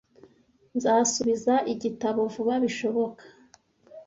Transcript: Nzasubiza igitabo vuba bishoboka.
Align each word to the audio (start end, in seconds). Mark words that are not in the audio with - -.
Nzasubiza 0.75 1.53
igitabo 1.73 2.21
vuba 2.33 2.53
bishoboka. 2.63 3.23